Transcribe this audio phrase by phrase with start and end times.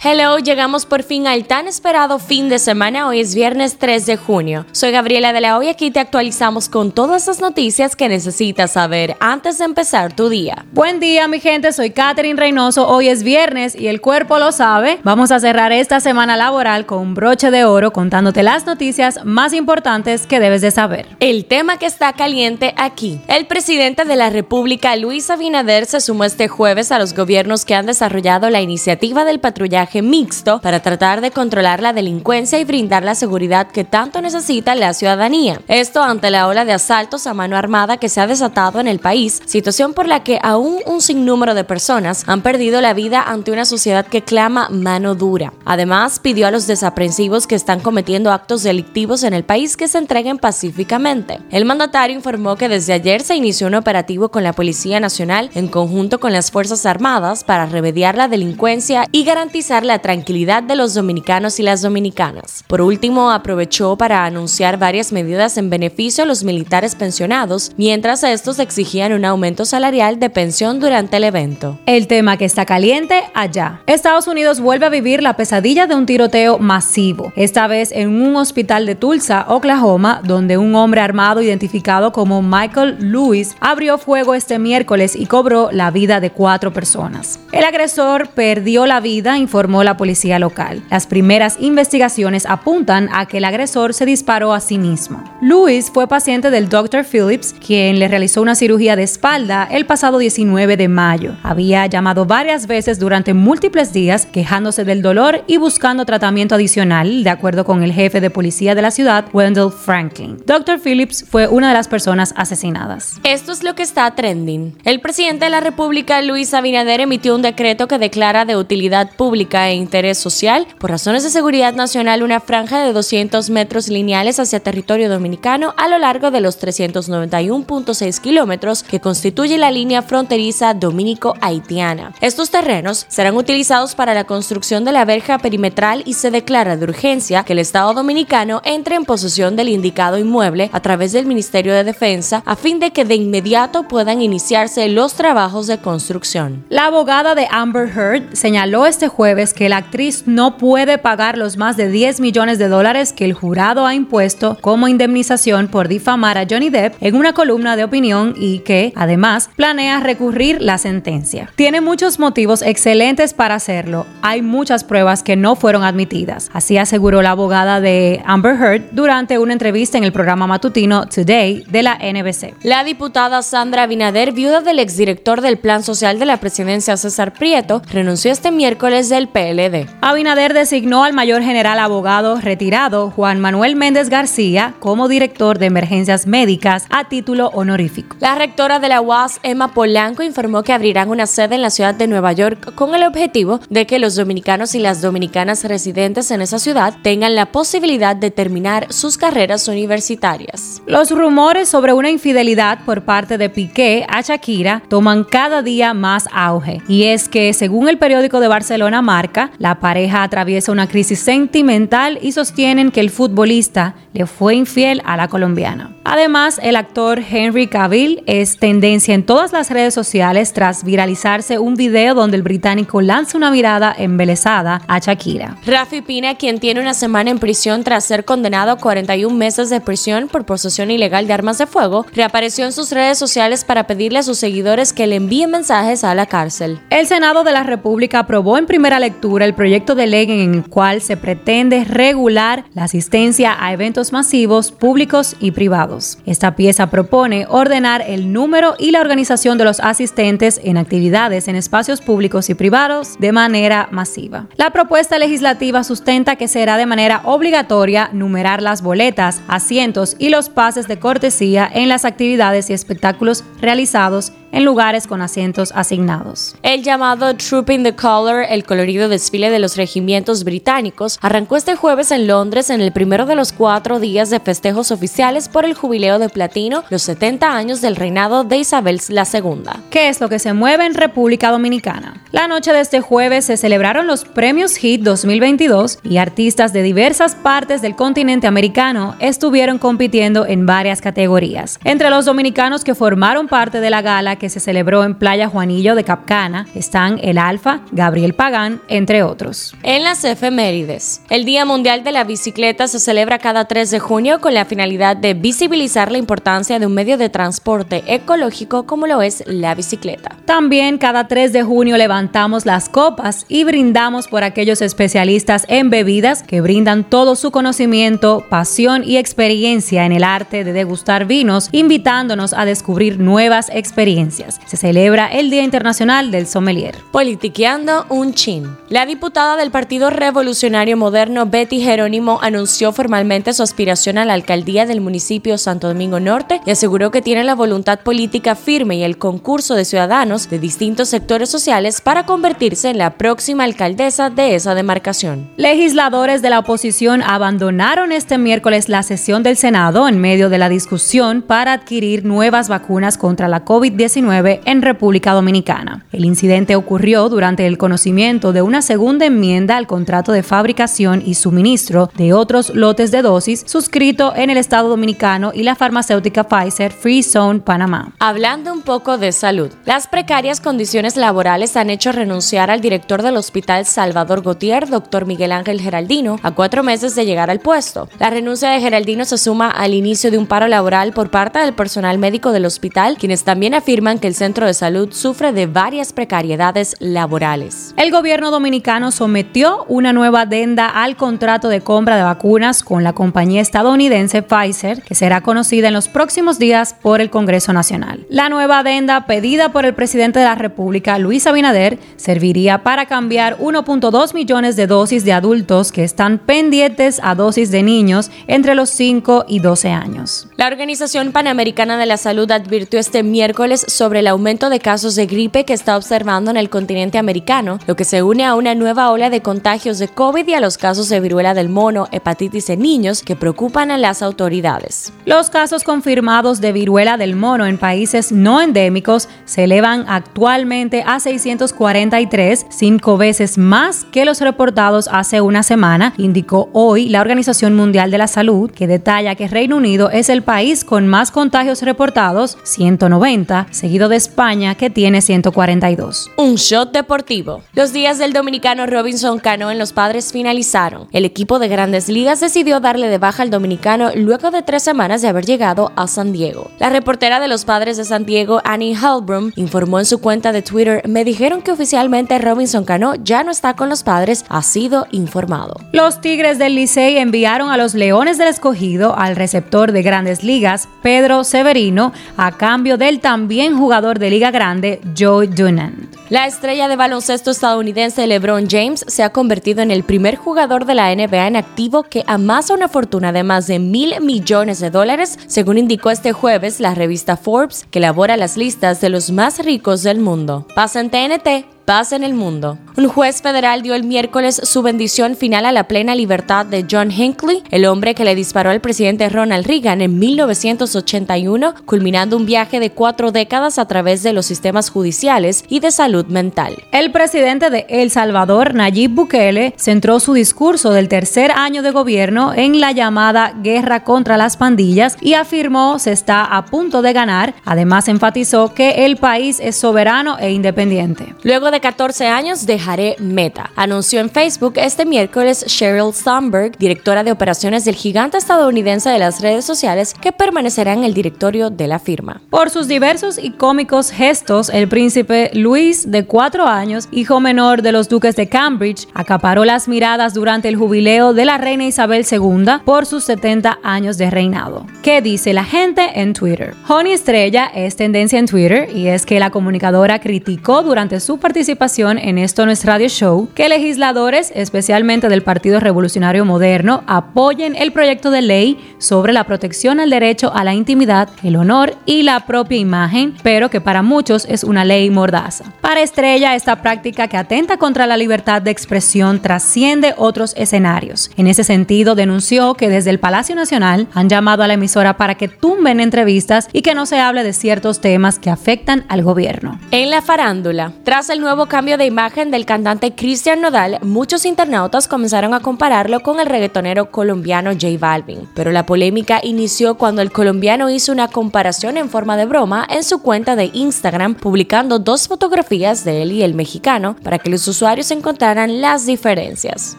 [0.00, 3.08] Hello, llegamos por fin al tan esperado fin de semana.
[3.08, 4.64] Hoy es viernes 3 de junio.
[4.70, 8.70] Soy Gabriela de la Hoy y aquí te actualizamos con todas las noticias que necesitas
[8.70, 10.66] saber antes de empezar tu día.
[10.70, 11.72] Buen día, mi gente.
[11.72, 12.86] Soy Katherine Reynoso.
[12.86, 15.00] Hoy es viernes y el cuerpo lo sabe.
[15.02, 19.52] Vamos a cerrar esta semana laboral con un broche de oro contándote las noticias más
[19.52, 21.08] importantes que debes de saber.
[21.18, 23.20] El tema que está caliente aquí.
[23.26, 27.74] El presidente de la República, Luis Abinader, se sumó este jueves a los gobiernos que
[27.74, 33.02] han desarrollado la iniciativa del patrullaje mixto para tratar de controlar la delincuencia y brindar
[33.02, 35.60] la seguridad que tanto necesita la ciudadanía.
[35.68, 38.98] Esto ante la ola de asaltos a mano armada que se ha desatado en el
[38.98, 43.50] país, situación por la que aún un sinnúmero de personas han perdido la vida ante
[43.50, 45.52] una sociedad que clama mano dura.
[45.64, 49.98] Además, pidió a los desaprensivos que están cometiendo actos delictivos en el país que se
[49.98, 51.40] entreguen pacíficamente.
[51.50, 55.68] El mandatario informó que desde ayer se inició un operativo con la Policía Nacional en
[55.68, 60.94] conjunto con las Fuerzas Armadas para remediar la delincuencia y garantizar la tranquilidad de los
[60.94, 62.64] dominicanos y las dominicanas.
[62.66, 68.58] Por último, aprovechó para anunciar varias medidas en beneficio a los militares pensionados, mientras estos
[68.58, 71.78] exigían un aumento salarial de pensión durante el evento.
[71.86, 73.82] El tema que está caliente allá.
[73.86, 78.36] Estados Unidos vuelve a vivir la pesadilla de un tiroteo masivo, esta vez en un
[78.36, 84.58] hospital de Tulsa, Oklahoma, donde un hombre armado identificado como Michael Lewis abrió fuego este
[84.58, 87.38] miércoles y cobró la vida de cuatro personas.
[87.52, 90.82] El agresor perdió la vida, informó la policía local.
[90.90, 95.22] Las primeras investigaciones apuntan a que el agresor se disparó a sí mismo.
[95.40, 97.04] Lewis fue paciente del Dr.
[97.04, 101.36] Phillips, quien le realizó una cirugía de espalda el pasado 19 de mayo.
[101.42, 107.30] Había llamado varias veces durante múltiples días quejándose del dolor y buscando tratamiento adicional, de
[107.30, 110.38] acuerdo con el jefe de policía de la ciudad, Wendell Franklin.
[110.46, 110.80] Dr.
[110.80, 113.20] Phillips fue una de las personas asesinadas.
[113.24, 114.76] Esto es lo que está trending.
[114.84, 119.57] El presidente de la República, Luis Abinader, emitió un decreto que declara de utilidad pública
[119.66, 124.60] e interés social, por razones de seguridad nacional, una franja de 200 metros lineales hacia
[124.60, 132.12] territorio dominicano a lo largo de los 391.6 kilómetros que constituye la línea fronteriza dominico-haitiana.
[132.20, 136.84] Estos terrenos serán utilizados para la construcción de la verja perimetral y se declara de
[136.84, 141.74] urgencia que el Estado dominicano entre en posesión del indicado inmueble a través del Ministerio
[141.74, 146.64] de Defensa a fin de que de inmediato puedan iniciarse los trabajos de construcción.
[146.68, 151.56] La abogada de Amber Heard señaló este jueves que la actriz no puede pagar los
[151.56, 156.38] más de 10 millones de dólares que el jurado ha impuesto como indemnización por difamar
[156.38, 161.50] a Johnny Depp en una columna de opinión y que, además, planea recurrir la sentencia.
[161.56, 164.06] Tiene muchos motivos excelentes para hacerlo.
[164.22, 166.50] Hay muchas pruebas que no fueron admitidas.
[166.52, 171.64] Así aseguró la abogada de Amber Heard durante una entrevista en el programa matutino Today
[171.68, 172.54] de la NBC.
[172.62, 177.82] La diputada Sandra Binader, viuda del exdirector del Plan Social de la Presidencia César Prieto,
[177.90, 179.86] renunció este miércoles del PLD.
[180.00, 186.26] Abinader designó al mayor general abogado retirado Juan Manuel Méndez García como director de emergencias
[186.26, 188.16] médicas a título honorífico.
[188.18, 191.94] La rectora de la UAS, Emma Polanco, informó que abrirán una sede en la ciudad
[191.94, 196.42] de Nueva York con el objetivo de que los dominicanos y las dominicanas residentes en
[196.42, 200.82] esa ciudad tengan la posibilidad de terminar sus carreras universitarias.
[200.86, 206.28] Los rumores sobre una infidelidad por parte de Piqué a Shakira toman cada día más
[206.32, 211.18] auge y es que según el periódico de Barcelona Marca, la pareja atraviesa una crisis
[211.18, 215.90] sentimental y sostienen que el futbolista le fue infiel a la colombiana.
[216.04, 221.74] Además, el actor Henry Cavill es tendencia en todas las redes sociales tras viralizarse un
[221.74, 225.56] video donde el británico lanza una mirada embelesada a Shakira.
[225.66, 229.80] Rafi Pina, quien tiene una semana en prisión tras ser condenado a 41 meses de
[229.80, 234.20] prisión por posesión ilegal de armas de fuego, reapareció en sus redes sociales para pedirle
[234.20, 236.80] a sus seguidores que le envíen mensajes a la cárcel.
[236.90, 239.07] El Senado de la República aprobó en primera lectura
[239.40, 244.72] el proyecto de ley en el cual se pretende regular la asistencia a eventos masivos
[244.72, 246.18] públicos y privados.
[246.26, 251.56] Esta pieza propone ordenar el número y la organización de los asistentes en actividades en
[251.56, 254.46] espacios públicos y privados de manera masiva.
[254.56, 260.48] La propuesta legislativa sustenta que será de manera obligatoria numerar las boletas, asientos y los
[260.48, 266.56] pases de cortesía en las actividades y espectáculos realizados en lugares con asientos asignados.
[266.62, 272.10] El llamado Trooping the Color, el colorido desfile de los regimientos británicos, arrancó este jueves
[272.10, 276.18] en Londres en el primero de los cuatro días de festejos oficiales por el jubileo
[276.18, 279.62] de platino, los 70 años del reinado de Isabel II.
[279.90, 282.22] ¿Qué es lo que se mueve en República Dominicana?
[282.30, 287.34] La noche de este jueves se celebraron los premios HIT 2022 y artistas de diversas
[287.34, 291.78] partes del continente americano estuvieron compitiendo en varias categorías.
[291.84, 295.94] Entre los dominicanos que formaron parte de la gala que se celebró en Playa Juanillo
[295.94, 299.74] de Capcana están el Alfa, Gabriel Pagán, entre otros.
[299.82, 304.40] En las efemérides, el Día Mundial de la Bicicleta se celebra cada 3 de junio
[304.40, 309.22] con la finalidad de visibilizar la importancia de un medio de transporte ecológico como lo
[309.22, 310.36] es la bicicleta.
[310.44, 316.42] También cada 3 de junio levantamos las copas y brindamos por aquellos especialistas en bebidas
[316.42, 322.52] que brindan todo su conocimiento, pasión y experiencia en el arte de degustar vinos, invitándonos
[322.52, 324.27] a descubrir nuevas experiencias.
[324.30, 326.96] Se celebra el Día Internacional del Sommelier.
[327.12, 328.76] Politiqueando un chin.
[328.88, 334.86] La diputada del Partido Revolucionario Moderno, Betty Jerónimo, anunció formalmente su aspiración a la alcaldía
[334.86, 339.18] del municipio Santo Domingo Norte y aseguró que tiene la voluntad política firme y el
[339.18, 344.74] concurso de ciudadanos de distintos sectores sociales para convertirse en la próxima alcaldesa de esa
[344.74, 345.48] demarcación.
[345.56, 350.68] Legisladores de la oposición abandonaron este miércoles la sesión del Senado en medio de la
[350.68, 356.04] discusión para adquirir nuevas vacunas contra la COVID-19 en República Dominicana.
[356.12, 361.34] El incidente ocurrió durante el conocimiento de una segunda enmienda al contrato de fabricación y
[361.34, 366.92] suministro de otros lotes de dosis suscrito en el Estado Dominicano y la farmacéutica Pfizer
[366.92, 368.12] Free Zone Panamá.
[368.18, 373.36] Hablando un poco de salud, las precarias condiciones laborales han hecho renunciar al director del
[373.36, 378.08] Hospital Salvador Gautier, doctor Miguel Ángel Geraldino, a cuatro meses de llegar al puesto.
[378.18, 381.74] La renuncia de Geraldino se suma al inicio de un paro laboral por parte del
[381.74, 386.14] personal médico del hospital, quienes también afirman que el centro de salud sufre de varias
[386.14, 387.92] precariedades laborales.
[387.98, 393.12] El gobierno dominicano sometió una nueva adenda al contrato de compra de vacunas con la
[393.12, 398.24] compañía estadounidense Pfizer, que será conocida en los próximos días por el Congreso Nacional.
[398.30, 403.58] La nueva adenda pedida por el presidente de la República, Luis Abinader, serviría para cambiar
[403.58, 408.90] 1.2 millones de dosis de adultos que están pendientes a dosis de niños entre los
[408.90, 410.48] 5 y 12 años.
[410.56, 415.26] La Organización Panamericana de la Salud advirtió este miércoles sobre el aumento de casos de
[415.26, 419.10] gripe que está observando en el continente americano, lo que se une a una nueva
[419.10, 422.78] ola de contagios de COVID y a los casos de viruela del mono, hepatitis en
[422.78, 425.12] niños que preocupan a las autoridades.
[425.26, 431.18] Los casos confirmados de viruela del mono en países no endémicos se elevan actualmente a
[431.18, 438.12] 643, cinco veces más que los reportados hace una semana, indicó hoy la Organización Mundial
[438.12, 442.58] de la Salud, que detalla que Reino Unido es el país con más contagios reportados,
[442.62, 446.30] 190, seguido de España, que tiene 142.
[446.36, 447.62] Un shot deportivo.
[447.72, 451.08] Los días del dominicano Robinson Cano en los padres finalizaron.
[451.10, 455.22] El equipo de grandes ligas decidió darle de baja al dominicano luego de tres semanas
[455.22, 456.70] de haber llegado a San Diego.
[456.78, 460.60] La reportera de los padres de San Diego, Annie Halbrum, informó en su cuenta de
[460.60, 465.06] Twitter, me dijeron que oficialmente Robinson Cano ya no está con los padres, ha sido
[465.12, 465.80] informado.
[465.92, 470.90] Los Tigres del Licey enviaron a los Leones del Escogido al receptor de grandes ligas,
[471.00, 476.14] Pedro Severino, a cambio del también jugador de Liga Grande, Joe Dunant.
[476.30, 480.94] La estrella de baloncesto estadounidense LeBron James se ha convertido en el primer jugador de
[480.94, 485.38] la NBA en activo que amasa una fortuna de más de mil millones de dólares,
[485.46, 490.02] según indicó este jueves la revista Forbes, que elabora las listas de los más ricos
[490.02, 490.66] del mundo.
[490.74, 492.76] Pasa en TNT paz en el mundo.
[492.98, 497.10] Un juez federal dio el miércoles su bendición final a la plena libertad de John
[497.10, 502.78] Hinckley, el hombre que le disparó al presidente Ronald Reagan en 1981, culminando un viaje
[502.78, 506.76] de cuatro décadas a través de los sistemas judiciales y de salud mental.
[506.92, 512.52] El presidente de El Salvador, Nayib Bukele, centró su discurso del tercer año de gobierno
[512.52, 517.54] en la llamada guerra contra las pandillas y afirmó se está a punto de ganar.
[517.64, 521.34] Además, enfatizó que el país es soberano e independiente.
[521.44, 527.32] Luego de 14 años dejaré Meta, anunció en Facebook este miércoles Sheryl Sandberg, directora de
[527.32, 531.98] operaciones del gigante estadounidense de las redes sociales, que permanecerá en el directorio de la
[531.98, 532.40] firma.
[532.50, 537.92] Por sus diversos y cómicos gestos, el príncipe Luis, de 4 años, hijo menor de
[537.92, 542.80] los duques de Cambridge, acaparó las miradas durante el jubileo de la reina Isabel II
[542.84, 544.86] por sus 70 años de reinado.
[545.02, 546.74] ¿Qué dice la gente en Twitter?
[546.88, 551.67] Honey Estrella es tendencia en Twitter y es que la comunicadora criticó durante su participación
[551.68, 557.92] en Esto No es Radio Show que legisladores, especialmente del Partido Revolucionario Moderno, apoyen el
[557.92, 562.46] proyecto de ley sobre la protección al derecho a la intimidad, el honor y la
[562.46, 565.64] propia imagen, pero que para muchos es una ley mordaza.
[565.82, 571.30] Para Estrella, esta práctica que atenta contra la libertad de expresión trasciende otros escenarios.
[571.36, 575.34] En ese sentido, denunció que desde el Palacio Nacional han llamado a la emisora para
[575.34, 579.78] que tumben entrevistas y que no se hable de ciertos temas que afectan al gobierno.
[579.90, 585.08] En la farándula, tras el nuevo cambio de imagen del cantante Cristian Nodal, muchos internautas
[585.08, 588.48] comenzaron a compararlo con el reggaetonero colombiano J Balvin.
[588.54, 593.02] Pero la polémica inició cuando el colombiano hizo una comparación en forma de broma en
[593.02, 597.66] su cuenta de Instagram, publicando dos fotografías de él y el mexicano para que los
[597.66, 599.96] usuarios encontraran las diferencias.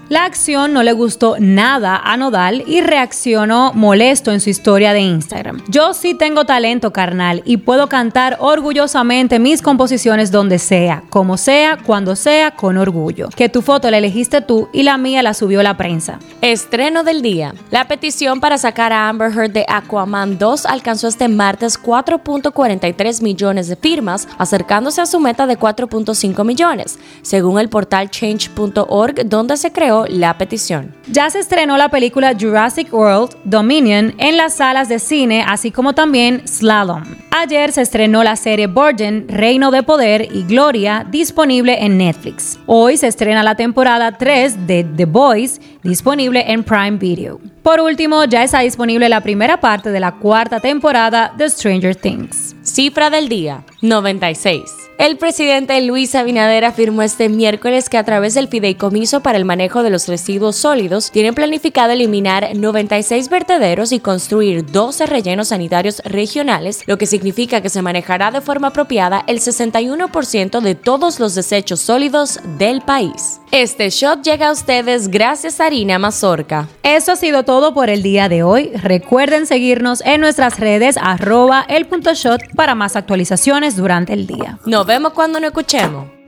[0.08, 5.02] La acción no le gustó nada a Nodal y reaccionó molesto en su historia de
[5.02, 5.62] Instagram.
[5.68, 11.49] Yo sí tengo talento carnal y puedo cantar orgullosamente mis composiciones donde sea, como sea,
[11.86, 13.30] cuando sea, con orgullo.
[13.36, 16.20] Que tu foto la elegiste tú y la mía la subió la prensa.
[16.42, 17.54] Estreno del día.
[17.72, 23.68] La petición para sacar a Amber Heard de Aquaman 2 alcanzó este martes 4.43 millones
[23.68, 29.72] de firmas, acercándose a su meta de 4.5 millones, según el portal change.org donde se
[29.72, 30.94] creó la petición.
[31.08, 35.94] Ya se estrenó la película Jurassic World Dominion en las salas de cine, así como
[35.94, 37.04] también Slalom.
[37.32, 42.60] Ayer se estrenó la serie Virgin, Reino de Poder y Gloria, disponible en Netflix.
[42.66, 47.40] Hoy se estrena la temporada 3 de The Boys, disponible en Prime Video.
[47.70, 52.56] Por último, ya está disponible la primera parte de la cuarta temporada de Stranger Things.
[52.64, 54.90] Cifra del día, 96.
[54.98, 59.84] El presidente Luis Abinader afirmó este miércoles que a través del fideicomiso para el manejo
[59.84, 66.84] de los residuos sólidos tienen planificado eliminar 96 vertederos y construir 12 rellenos sanitarios regionales,
[66.88, 71.80] lo que significa que se manejará de forma apropiada el 61% de todos los desechos
[71.80, 73.40] sólidos del país.
[73.52, 76.68] Este shot llega a ustedes gracias a Harina Mazorca.
[76.84, 78.70] Eso ha sido todo por el día de hoy.
[78.76, 84.60] Recuerden seguirnos en nuestras redes arroba el punto shot para más actualizaciones durante el día
[84.86, 86.19] vemos cuando nos escuchemos.